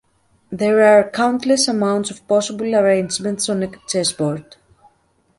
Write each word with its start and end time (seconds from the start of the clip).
There 0.51 0.81
are 0.81 1.11
countless 1.11 1.67
amounts 1.67 2.09
of 2.09 2.27
possible 2.27 2.73
arrangements 2.75 3.47
on 3.49 3.61
a 3.61 3.69
chessboard. 3.87 4.55